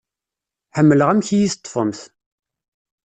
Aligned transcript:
Ḥemmleɣ 0.77 1.07
amek 1.09 1.27
i 1.31 1.37
yi-teṭfemt. 1.39 2.01